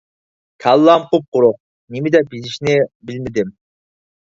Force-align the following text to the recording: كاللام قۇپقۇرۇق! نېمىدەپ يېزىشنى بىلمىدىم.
كاللام 0.63 1.05
قۇپقۇرۇق! 1.11 1.59
نېمىدەپ 1.97 2.35
يېزىشنى 2.39 2.77
بىلمىدىم. 3.11 3.57